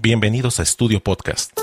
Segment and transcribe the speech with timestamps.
[0.00, 1.58] Bienvenidos a Estudio Podcast.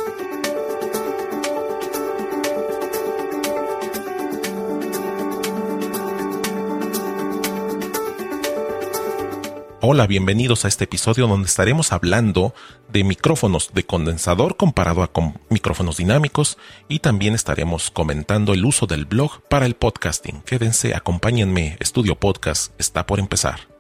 [9.79, 12.54] Hola, bienvenidos a este episodio donde estaremos hablando
[12.91, 16.57] de micrófonos de condensador comparado a con micrófonos dinámicos
[16.89, 20.41] y también estaremos comentando el uso del blog para el podcasting.
[20.41, 23.75] Quédense, acompáñenme, Estudio Podcast está por empezar.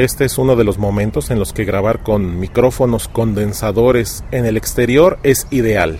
[0.00, 4.56] Este es uno de los momentos en los que grabar con micrófonos condensadores en el
[4.56, 5.98] exterior es ideal.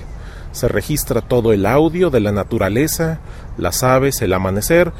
[0.53, 3.21] Se registra todo el audio de la naturaleza,
[3.59, 4.95] las aves, el amanecer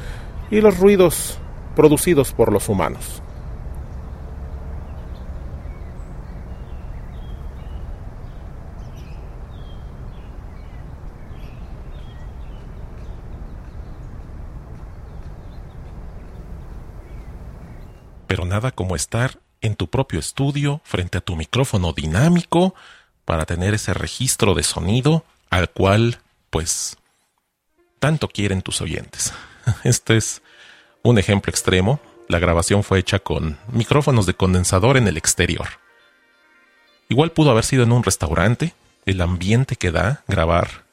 [0.51, 1.39] y los ruidos
[1.75, 3.23] producidos por los humanos.
[18.31, 22.73] Pero nada como estar en tu propio estudio frente a tu micrófono dinámico
[23.25, 26.95] para tener ese registro de sonido al cual, pues,
[27.99, 29.33] tanto quieren tus oyentes.
[29.83, 30.41] Este es
[31.03, 31.99] un ejemplo extremo.
[32.29, 35.67] La grabación fue hecha con micrófonos de condensador en el exterior.
[37.09, 38.73] Igual pudo haber sido en un restaurante,
[39.05, 40.85] el ambiente que da grabar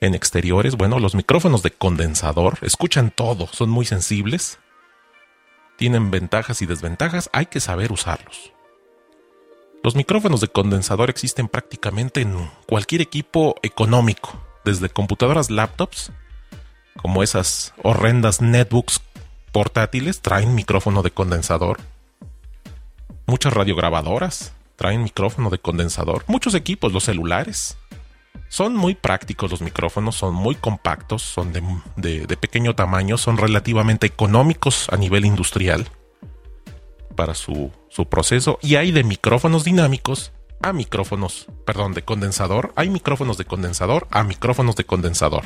[0.00, 0.76] en exteriores.
[0.76, 4.60] Bueno, los micrófonos de condensador escuchan todo, son muy sensibles,
[5.76, 8.52] tienen ventajas y desventajas, hay que saber usarlos.
[9.82, 16.10] Los micrófonos de condensador existen prácticamente en cualquier equipo económico, desde computadoras laptops,
[16.96, 19.02] como esas horrendas netbooks
[19.52, 21.80] portátiles, traen micrófono de condensador.
[23.26, 26.24] Muchas radiograbadoras traen micrófono de condensador.
[26.26, 27.76] Muchos equipos, los celulares,
[28.48, 34.88] son muy prácticos los micrófonos, son muy compactos, son de, pequeño tamaño, son relativamente económicos
[34.90, 35.88] a nivel industrial
[37.16, 38.58] para su, su proceso.
[38.62, 42.72] Y hay de micrófonos dinámicos a micrófonos, perdón, de condensador.
[42.76, 45.44] Hay micrófonos de condensador a micrófonos de condensador.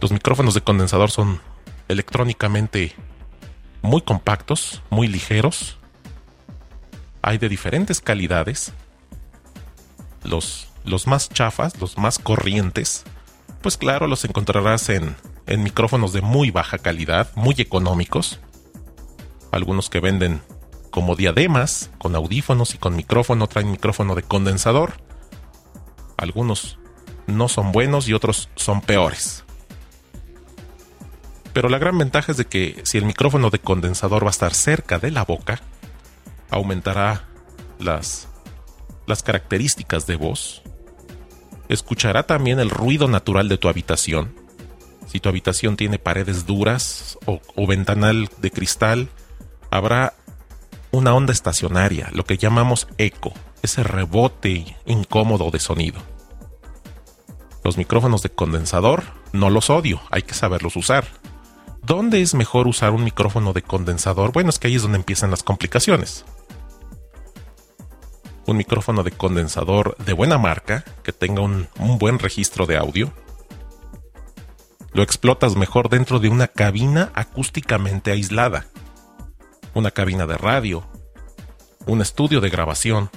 [0.00, 1.40] Los micrófonos de condensador son
[1.88, 2.94] electrónicamente
[3.82, 5.76] muy compactos, muy ligeros.
[7.20, 8.72] Hay de diferentes calidades.
[10.22, 13.04] Los los más chafas, los más corrientes,
[13.62, 15.16] pues claro, los encontrarás en,
[15.46, 18.40] en micrófonos de muy baja calidad, muy económicos.
[19.50, 20.40] Algunos que venden
[20.90, 24.94] como diademas, con audífonos y con micrófono, traen micrófono de condensador.
[26.16, 26.78] Algunos
[27.26, 29.44] no son buenos y otros son peores.
[31.52, 34.54] Pero la gran ventaja es de que si el micrófono de condensador va a estar
[34.54, 35.60] cerca de la boca,
[36.50, 37.24] aumentará
[37.78, 38.28] las,
[39.06, 40.62] las características de voz,
[41.68, 44.34] escuchará también el ruido natural de tu habitación.
[45.06, 49.08] Si tu habitación tiene paredes duras o, ventanal de cristal,
[49.70, 50.14] habrá
[50.90, 56.00] una onda estacionaria, lo que llamamos eco, ese rebote incómodo de sonido.
[57.64, 61.06] Los micrófonos de condensador no los odio, hay que saberlos usar.
[61.82, 64.32] ¿Dónde es mejor usar un micrófono de condensador?
[64.32, 66.24] Bueno, es que ahí es donde empiezan las complicaciones
[68.48, 73.12] un micrófono de condensador de buena marca, que tenga un, buen registro de audio.
[74.94, 78.66] Lo explotas mejor dentro de una cabina acústicamente aislada.
[79.74, 80.82] Una cabina de radio.
[81.84, 83.10] Un estudio de grabación.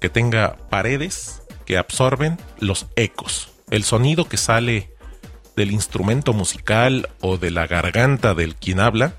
[0.00, 3.52] Que tenga paredes que absorben los ecos.
[3.70, 4.92] El sonido que sale
[5.54, 9.14] del instrumento musical o de la garganta del quien habla.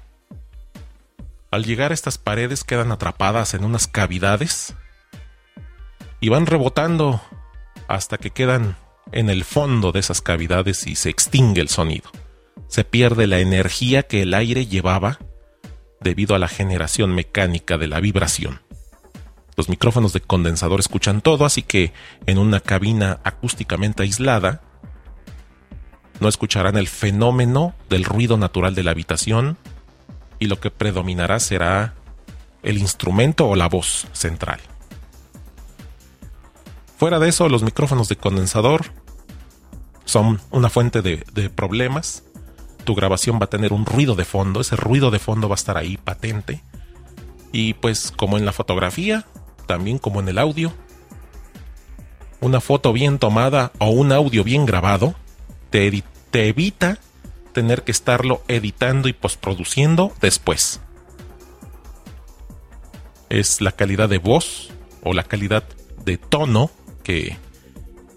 [1.51, 4.75] Al llegar estas paredes quedan atrapadas en unas cavidades
[6.21, 7.19] y van rebotando
[7.87, 8.77] hasta que quedan
[9.11, 12.09] en el fondo de esas cavidades y se extingue el sonido.
[12.67, 15.19] Se pierde la energía que el aire llevaba
[15.99, 18.61] debido a la generación mecánica de la vibración.
[19.57, 21.91] Los micrófonos de condensador escuchan todo, así que
[22.25, 24.61] en una cabina acústicamente aislada
[26.19, 29.57] no escucharán el fenómeno del ruido natural de la habitación
[30.39, 31.95] y lo que predominará será
[32.63, 34.59] el instrumento o la voz central.
[37.01, 38.85] Fuera de eso, los micrófonos de condensador
[40.05, 42.23] son una fuente de, problemas.
[42.83, 45.57] Tu grabación va a tener un ruido de fondo, ese ruido de fondo va a
[45.57, 46.61] estar ahí patente.
[47.51, 49.25] Y pues como en la fotografía,
[49.65, 50.73] también como en el audio,
[52.39, 55.15] una foto bien tomada o un audio bien grabado
[55.71, 56.99] te, te evita
[57.51, 60.81] tener que estarlo editando y postproduciendo después.
[63.29, 64.69] Es la calidad de voz
[65.01, 65.63] o la calidad
[66.05, 66.69] de tono
[67.01, 67.37] que,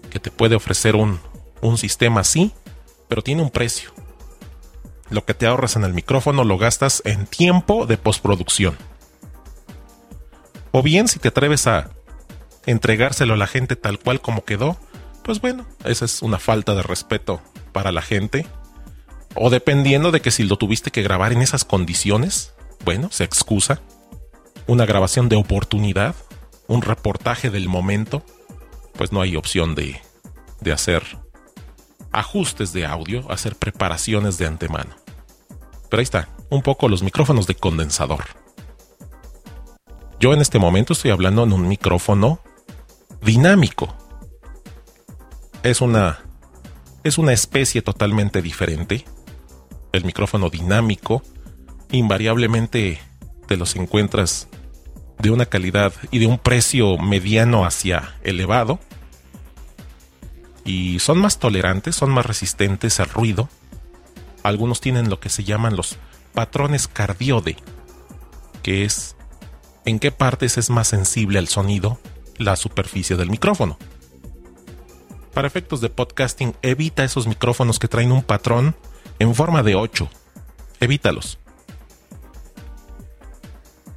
[0.09, 1.19] te puede ofrecer un,
[1.61, 2.53] un sistema así,
[3.09, 3.91] pero tiene un precio.
[5.09, 8.77] Lo que te ahorras en el micrófono lo gastas en tiempo de postproducción.
[10.71, 11.91] O bien si te atreves a
[12.65, 14.77] entregárselo a la gente tal cual como quedó,
[15.23, 17.41] pues bueno, esa es una falta de respeto
[17.71, 18.45] para la gente.
[19.35, 22.53] O dependiendo de que si lo tuviste que grabar en esas condiciones,
[22.83, 23.81] bueno, se excusa.
[24.67, 26.15] Una grabación de oportunidad,
[26.67, 28.23] un reportaje del momento,
[28.97, 30.01] pues no hay opción de,
[30.61, 31.03] de hacer
[32.11, 34.95] ajustes de audio, hacer preparaciones de antemano.
[35.89, 38.25] Pero ahí está, un poco los micrófonos de condensador.
[40.19, 42.39] Yo en este momento estoy hablando en un micrófono
[43.21, 43.95] dinámico.
[45.63, 46.19] Es una
[47.03, 49.05] es una especie totalmente diferente.
[49.91, 51.21] El micrófono dinámico
[51.91, 52.99] invariablemente
[53.47, 54.47] te los encuentras
[55.19, 58.79] de una calidad y de un precio mediano hacia elevado.
[60.63, 63.49] Y son más tolerantes, son más resistentes al ruido.
[64.43, 65.97] Algunos tienen lo que se llaman los
[66.33, 67.55] patrones cardiode,
[68.63, 69.15] que es
[69.85, 71.99] en qué partes es más sensible al sonido
[72.37, 73.77] la superficie del micrófono.
[75.33, 78.75] Para efectos de podcasting, evita esos micrófonos que traen un patrón
[79.19, 80.09] en forma de 8.
[80.79, 81.39] Evítalos.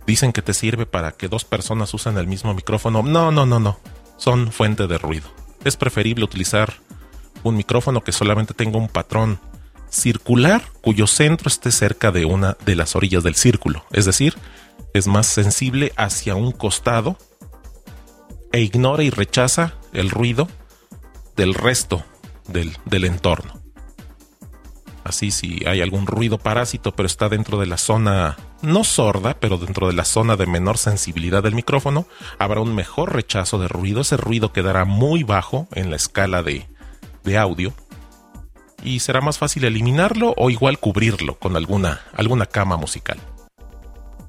[0.09, 3.03] Dicen que te sirve para que dos personas usen el mismo micrófono.
[3.03, 3.79] No, no, no, no.
[4.17, 5.29] Son fuente de ruido.
[5.65, 6.73] Es preferible utilizar
[7.43, 9.39] un micrófono que solamente tenga un patrón
[9.91, 13.85] circular cuyo centro esté cerca de una de las orillas del círculo.
[13.93, 14.35] Es decir,
[14.95, 17.19] es más sensible hacia un costado
[18.51, 20.49] e ignora y rechaza el ruido
[21.37, 22.03] del resto
[22.47, 23.61] del, del entorno.
[25.05, 29.59] Así si hay algún ruido parásito pero está dentro de la zona no sorda, pero
[29.59, 32.07] dentro de la zona de menor sensibilidad del micrófono,
[32.39, 34.01] habrá un mejor rechazo de ruido.
[34.01, 36.67] Ese ruido quedará muy bajo en la escala de,
[37.25, 37.73] de audio
[38.83, 43.19] y será más fácil eliminarlo o igual cubrirlo con alguna, alguna cama musical.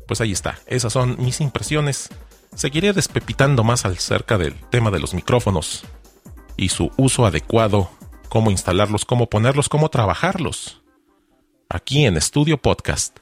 [0.08, 2.10] Pues ahí está, esas son mis impresiones
[2.56, 5.86] Seguiré despepitando más acerca del tema de los micrófonos
[6.58, 7.90] y su uso adecuado,
[8.28, 10.82] cómo instalarlos, cómo ponerlos, cómo trabajarlos.
[11.70, 13.20] Aquí en Estudio Podcast.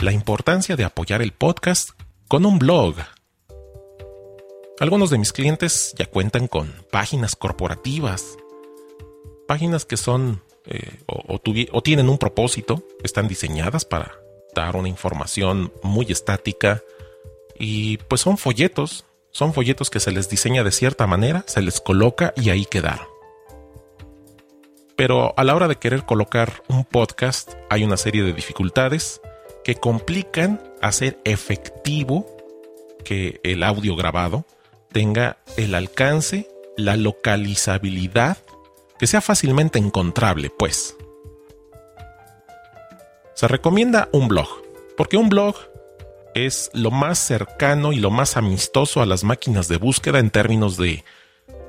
[0.00, 1.90] La importancia de apoyar el podcast
[2.28, 2.94] con un blog.
[4.78, 8.36] Algunos de mis clientes ya cuentan con páginas corporativas,
[9.48, 14.20] páginas que son eh, o tienen un propósito, están diseñadas para
[14.54, 16.80] dar una información muy estática
[17.58, 21.80] y pues son folletos, son folletos que se les diseña de cierta manera, se les
[21.80, 23.08] coloca y ahí quedaron.
[24.94, 29.20] Pero a la hora de querer colocar un podcast hay una serie de dificultades
[29.68, 32.24] que complican hacer efectivo
[33.04, 34.46] que el audio grabado
[34.92, 36.48] tenga el alcance,
[36.78, 38.38] la localizabilidad,
[38.98, 40.96] que sea fácilmente encontrable, pues
[43.34, 44.48] se recomienda un blog,
[44.96, 45.54] porque un blog
[46.34, 50.78] es lo más cercano y lo más amistoso a las máquinas de búsqueda en términos
[50.78, 51.04] de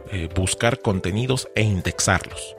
[0.10, 2.56] eh, buscar contenidos e indexarlos.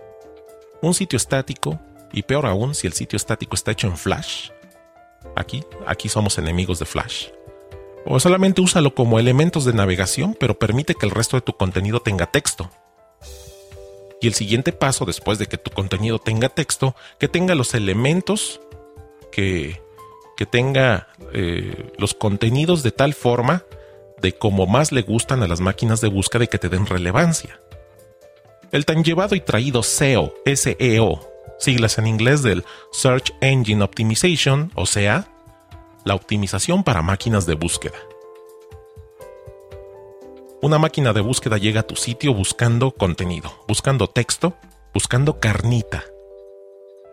[0.83, 1.81] Un sitio estático,
[2.13, 4.51] y peor aún si el sitio estático está hecho en Flash,
[5.37, 7.29] aquí, aquí somos enemigos de Flash.
[8.07, 12.01] O solamente úsalo como elementos de navegación, pero permite que el resto de tu contenido
[12.01, 12.71] tenga texto.
[14.21, 18.61] Y el siguiente paso, después de que tu contenido tenga texto, que tenga los elementos
[19.31, 19.81] que,
[20.51, 23.65] tenga eh, los contenidos de tal forma
[24.21, 27.61] de como más le gustan a las máquinas de búsqueda y que te den relevancia.
[28.73, 31.30] El tan llevado y traído SEO, SEO,
[31.61, 35.29] siglas en inglés del Search Engine Optimization, o sea,
[36.05, 37.99] la optimización para máquinas de búsqueda.
[40.63, 44.55] Una máquina de búsqueda llega a tu sitio buscando contenido, buscando texto,
[44.93, 46.05] buscando carnita,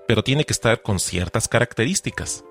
[0.07, 2.43] pero tiene que estar con ciertas características.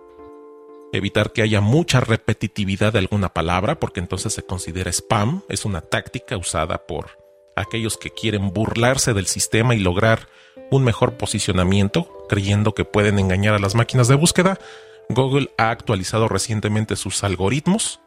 [0.93, 5.81] Evitar que haya mucha repetitividad de alguna palabra, porque entonces se considera spam, es una
[5.81, 7.26] táctica usada por
[7.57, 10.29] aquellos que quieren burlarse del sistema y lograr
[10.71, 14.59] un mejor posicionamiento, creyendo que pueden engañar a las máquinas de búsqueda.
[15.09, 18.01] Google ha actualizado recientemente sus algoritmos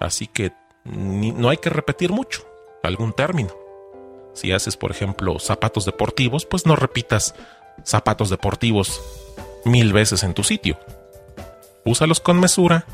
[0.00, 0.52] Así que
[0.84, 2.46] no hay que repetir mucho
[2.82, 3.50] algún término.
[4.34, 7.34] Si haces, por ejemplo, zapatos deportivos, pues no repitas
[7.84, 9.00] zapatos deportivos
[9.64, 10.78] mil veces en tu sitio.
[11.84, 12.86] Úsalos con mesura,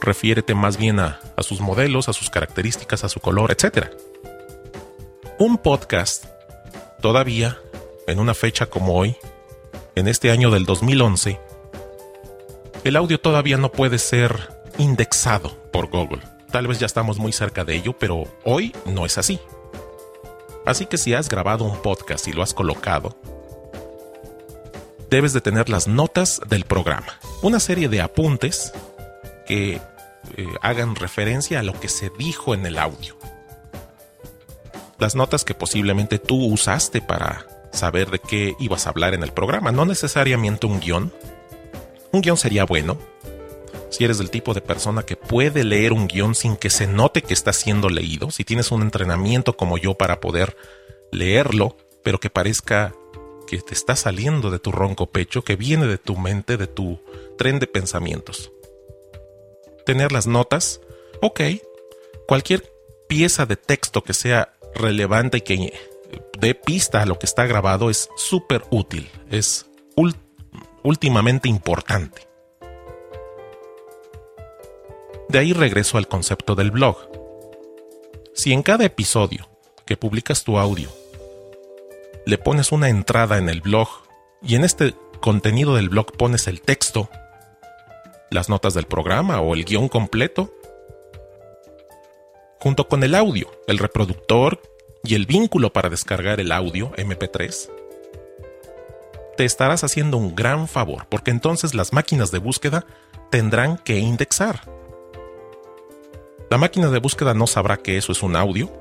[0.00, 3.90] refiérete más bien a, a sus modelos, a sus características, a su color, etc.
[5.36, 6.26] Un podcast,
[7.00, 7.58] todavía,
[8.06, 9.16] en una fecha como hoy,
[9.96, 11.40] en este año del 2011,
[12.84, 14.48] el audio todavía no puede ser
[14.78, 16.22] indexado por Google.
[16.52, 19.40] Tal vez ya estamos muy cerca de ello, pero hoy no es así.
[20.64, 23.18] Así que si has grabado un podcast y lo has colocado,
[25.10, 27.18] debes de tener las notas del programa.
[27.42, 28.72] Una serie de apuntes
[29.48, 29.80] que
[30.36, 33.16] eh, hagan referencia a lo que se dijo en el audio.
[34.98, 39.32] Las notas que posiblemente tú usaste para saber de qué ibas a hablar en el
[39.32, 41.12] programa, no necesariamente un guion.
[42.12, 42.98] Un guion sería bueno.
[43.90, 47.22] Si eres del tipo de persona que puede leer un guion sin que se note
[47.22, 50.56] que está siendo leído, si tienes un entrenamiento como yo para poder
[51.12, 52.92] leerlo, pero que parezca
[53.46, 57.00] que te está saliendo de tu ronco pecho, que viene de tu mente, de tu
[57.36, 58.52] tren de pensamientos.
[59.86, 60.80] Tener las notas,
[61.20, 61.40] ok.
[62.26, 62.72] Cualquier
[63.06, 65.72] pieza de texto que sea relevante y que
[66.38, 69.66] dé pista a lo que está grabado es súper útil, es
[70.82, 72.28] últimamente importante.
[75.28, 76.96] De ahí regreso al concepto del blog.
[78.34, 79.48] Si en cada episodio
[79.86, 80.90] que publicas tu audio
[82.26, 83.88] le pones una entrada en el blog
[84.42, 87.08] y en este contenido del blog pones el texto,
[88.30, 90.52] las notas del programa o el guion completo,
[92.64, 94.58] junto con el audio, el reproductor
[95.02, 97.68] y el vínculo para descargar el audio MP3,
[99.36, 102.86] te estarás haciendo un gran favor porque entonces las máquinas de búsqueda
[103.30, 104.62] tendrán que indexar.
[106.48, 108.72] La máquina de búsqueda no sabrá que eso es un audio,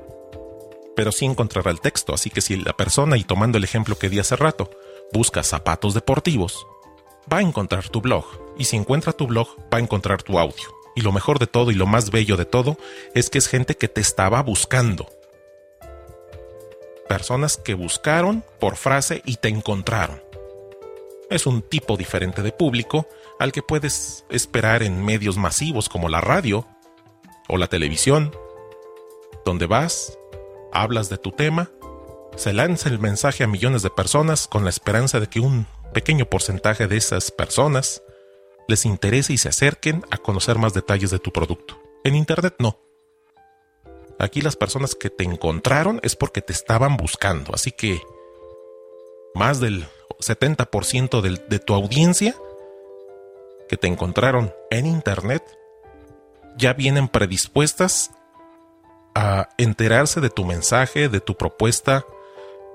[0.95, 4.07] pero sí encontrará el texto, así que si la persona, y tomando el ejemplo que
[4.07, 4.71] di hace rato,
[5.11, 6.65] busca zapatos deportivos,
[7.31, 8.23] va a encontrar tu blog,
[8.57, 10.82] y si encuentra tu blog, va a encontrar tu audio.
[10.95, 12.77] Y lo mejor de todo y lo más bello de todo
[13.13, 15.09] es que es gente que te estaba buscando.
[17.07, 20.21] Personas que buscaron por frase y te encontraron.
[21.29, 23.07] Es un tipo diferente de público
[23.39, 26.67] al que puedes esperar en medios masivos como la radio
[27.49, 28.31] o la televisión,
[29.43, 30.17] donde vas,
[30.71, 31.71] hablas de tu tema,
[32.35, 36.25] se lanza el mensaje a millones de personas con la esperanza de que un pequeño
[36.25, 38.01] porcentaje de esas personas
[38.67, 41.79] les interese y se acerquen a conocer más detalles de tu producto.
[42.03, 42.79] En Internet no.
[44.19, 48.01] Aquí las personas que te encontraron es porque te estaban buscando, así que
[49.35, 49.85] más del
[50.19, 52.35] 70% de tu audiencia
[53.67, 55.43] que te encontraron en Internet
[56.57, 58.11] ya vienen predispuestas
[59.15, 62.05] a enterarse de tu mensaje, de tu propuesta,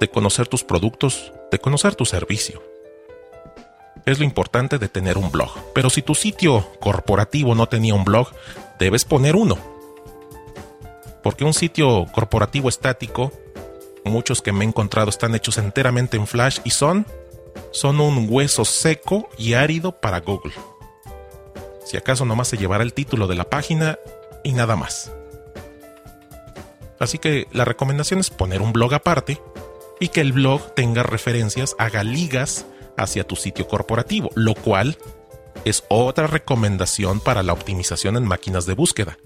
[0.00, 2.62] de conocer tus productos, de conocer tu servicio
[4.07, 5.50] es lo importante de tener un blog.
[5.75, 8.28] Pero si tu sitio corporativo no tenía un blog,
[8.78, 9.59] debes poner uno.
[11.23, 13.33] Porque un sitio corporativo estático,
[14.05, 17.07] muchos que me he encontrado están hechos enteramente en Flash y son,
[17.71, 20.55] son un hueso seco y árido para Google.
[21.85, 23.99] Si acaso nomás se llevará el título de la página
[24.45, 25.12] y nada más.
[26.99, 29.40] Así que la recomendación es poner un blog aparte
[30.00, 32.67] y que el blog tenga referencias, haga ligas
[32.99, 34.99] hacia tu sitio corporativo, lo cual
[35.64, 39.19] es otra recomendación para la optimización en máquinas de búsqueda.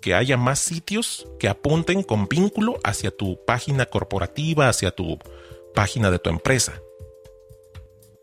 [0.00, 5.18] Que haya más sitios que apunten con vínculo hacia tu página corporativa, hacia tu
[5.74, 6.80] página de tu empresa.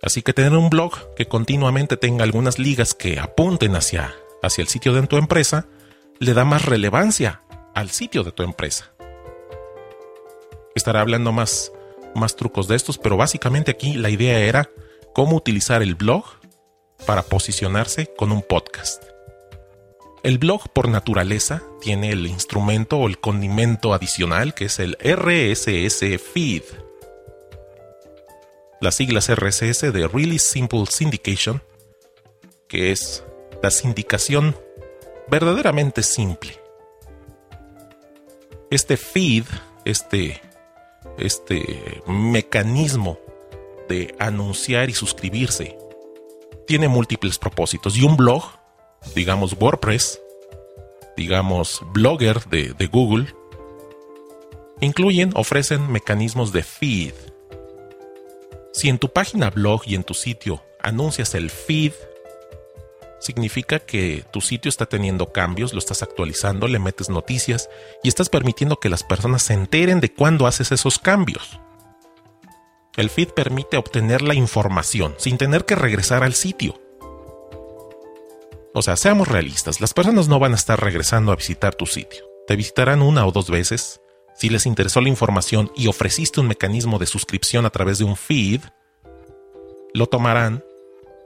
[0.01, 4.67] Así que tener un blog que continuamente tenga algunas ligas que apunten hacia, hacia el
[4.67, 5.67] sitio de tu empresa
[6.20, 7.41] le da más relevancia
[7.74, 8.93] al sitio de tu empresa.
[10.75, 11.72] Estaré hablando más,
[12.15, 14.70] más trucos de estos, pero básicamente aquí la idea era
[15.13, 16.25] cómo utilizar el blog
[17.06, 19.03] para posicionarse con un podcast.
[20.24, 26.22] El blog por naturaleza tiene el instrumento o el condimento adicional que es el RSS
[26.22, 26.63] Feed.
[28.80, 31.62] Las siglas RSS de Really Simple Syndication,
[32.68, 33.24] que es
[33.62, 34.56] la sindicación
[35.27, 36.60] verdaderamente simple.
[38.70, 39.46] Este feed,
[39.86, 40.41] este,
[41.18, 43.20] este mecanismo
[43.91, 45.77] de anunciar y suscribirse.
[46.65, 48.41] Tiene múltiples propósitos y un blog,
[49.13, 50.21] digamos WordPress,
[51.17, 53.36] digamos Blogger de, de Google,
[54.79, 57.13] incluyen, ofrecen mecanismos de feed.
[58.71, 61.91] Si en tu página blog y en tu sitio anuncias el feed,
[63.19, 67.69] significa que tu sitio está teniendo cambios, lo estás actualizando, le metes noticias
[68.03, 71.60] y estás permitiendo que las personas se enteren de cuándo haces esos cambios.
[72.98, 76.79] El feed permite obtener la información sin tener que regresar al sitio.
[78.74, 82.25] O sea, seamos realistas, las personas no van a estar regresando a visitar tu sitio.
[82.48, 84.01] Te visitarán una o dos veces.
[84.36, 88.17] Si les interesó la información y ofreciste un mecanismo de suscripción a través de un
[88.17, 88.62] feed,
[89.93, 90.63] lo tomarán,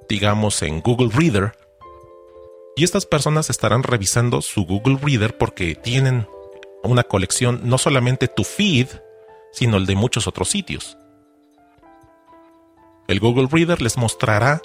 [0.07, 1.53] digamos, en Google Reader.
[2.75, 6.27] Y estas personas estarán revisando su Google Reader porque tienen
[6.83, 8.87] una colección, no solamente tu feed,
[9.51, 10.97] sino el de muchos otros sitios.
[13.07, 14.61] El Google Reader les mostrará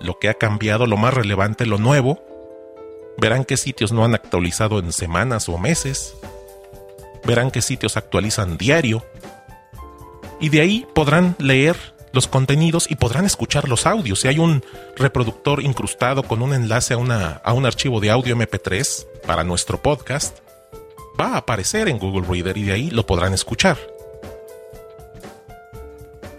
[0.00, 2.20] lo que ha cambiado, lo más relevante, lo nuevo.
[3.18, 6.16] Verán qué sitios no han actualizado en semanas o meses.
[7.24, 9.04] Verán qué sitios actualizan diario.
[10.40, 11.76] Y de ahí podrán leer
[12.12, 14.20] los contenidos y podrán escuchar los audios.
[14.20, 14.64] Si hay un
[14.96, 19.82] reproductor incrustado con un enlace a, una, a un archivo de audio MP3 para nuestro
[19.82, 20.38] podcast,
[21.20, 23.93] va a aparecer en Google Reader y de ahí lo podrán escuchar.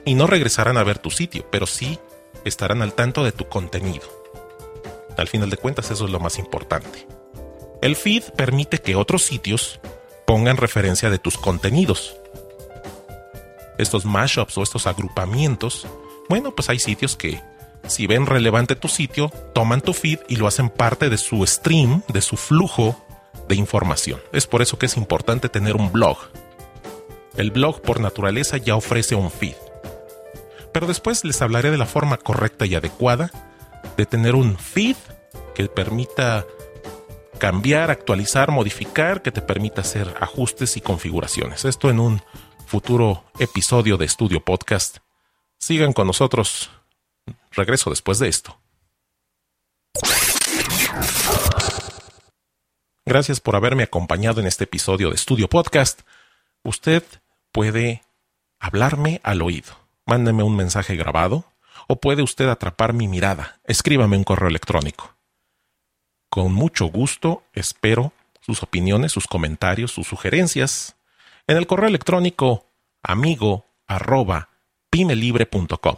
[0.05, 1.99] Y no regresarán a ver tu sitio, pero sí
[2.45, 4.07] estarán al tanto de tu contenido.
[5.17, 7.07] Al final de cuentas eso es lo más importante.
[7.81, 9.79] El feed permite que otros sitios
[10.27, 12.15] pongan referencia de tus contenidos.
[13.77, 15.87] Estos mashups o estos agrupamientos,
[16.29, 17.41] bueno, pues hay sitios que
[17.87, 22.03] si ven relevante tu sitio, toman tu feed y lo hacen parte de su stream,
[22.07, 22.99] de su flujo
[23.47, 24.21] de información.
[24.31, 26.17] Es por eso que es importante tener un blog.
[27.37, 29.55] El blog por naturaleza ya ofrece un feed
[30.75, 33.31] pero después les hablaré de la forma correcta y adecuada
[33.95, 34.97] de tener un feed
[35.55, 36.45] que permita
[37.39, 41.63] cambiar, actualizar, modificar, que te permita hacer ajustes y configuraciones.
[41.63, 42.21] Esto en un
[42.65, 44.97] futuro episodio de Estudio Podcast.
[45.59, 46.69] Sigan con nosotros.
[47.51, 48.59] Regreso después de esto.
[53.05, 56.01] Gracias por haberme acompañado en este episodio de Estudio Podcast.
[56.65, 57.01] Usted
[57.53, 58.03] puede
[58.59, 61.45] hablarme al oído mándeme un mensaje grabado
[61.87, 63.59] o puede usted atrapar mi mirada.
[63.65, 65.15] Escríbame un correo electrónico.
[66.29, 70.95] Con mucho gusto espero sus opiniones, sus comentarios, sus sugerencias
[71.47, 72.65] en el correo electrónico
[73.03, 74.49] amigo arroba
[74.89, 75.95] pimelibre.com.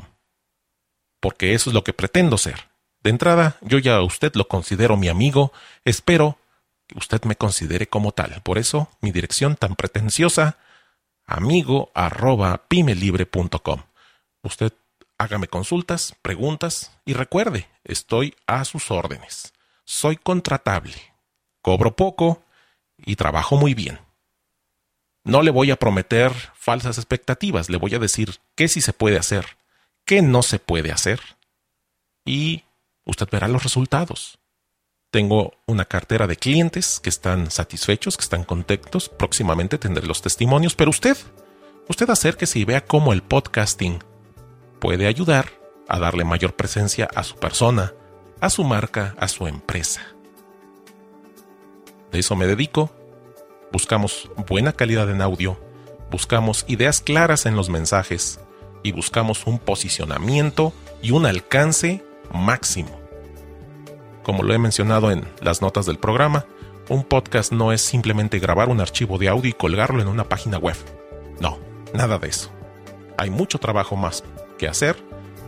[1.20, 2.70] Porque eso es lo que pretendo ser.
[3.02, 5.52] De entrada, yo ya a usted lo considero mi amigo,
[5.86, 6.38] espero
[6.88, 8.42] que usted me considere como tal.
[8.44, 10.58] Por eso, mi dirección tan pretenciosa,
[11.26, 13.87] amigo arroba pimelibre.com.
[14.44, 14.74] Usted
[15.18, 19.54] hágame consultas, preguntas y recuerde, estoy a sus órdenes.
[19.84, 20.96] Soy contratable,
[21.62, 22.44] cobro poco
[22.98, 24.00] y trabajo muy bien.
[25.24, 29.18] No le voy a prometer falsas expectativas, le voy a decir qué sí se puede
[29.18, 29.58] hacer,
[30.06, 31.20] qué no se puede hacer.
[32.26, 32.64] Y
[33.04, 34.40] usted verá los resultados.
[35.12, 39.10] Tengo una cartera de clientes que están satisfechos, que están contentos.
[39.10, 41.18] Próximamente tendré los testimonios, pero usted,
[41.88, 44.00] usted acérquese y vea cómo el podcasting
[44.80, 45.50] puede ayudar
[45.88, 47.94] a darle mayor presencia a su persona,
[48.40, 50.02] a su marca, a su empresa.
[52.12, 52.92] De eso me dedico.
[53.72, 55.60] Buscamos buena calidad en audio,
[56.10, 58.40] buscamos ideas claras en los mensajes
[58.82, 62.98] y buscamos un posicionamiento y un alcance máximo.
[64.24, 66.46] Como lo he mencionado en las notas del programa,
[66.88, 70.58] un podcast no es simplemente grabar un archivo de audio y colgarlo en una página
[70.58, 70.78] web.
[71.42, 71.60] No,
[71.94, 72.50] nada de eso.
[73.18, 74.24] Hay mucho trabajo más
[74.58, 74.96] que hacer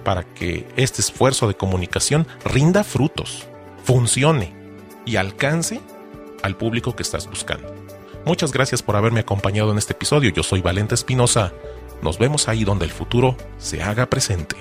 [0.03, 3.47] para que este esfuerzo de comunicación rinda frutos,
[3.83, 4.53] funcione
[5.05, 5.81] y alcance
[6.43, 7.73] al público que estás buscando.
[8.25, 10.31] Muchas gracias por haberme acompañado en este episodio.
[10.31, 11.53] Yo soy Valente Espinosa.
[12.01, 14.55] Nos vemos ahí donde el futuro se haga presente.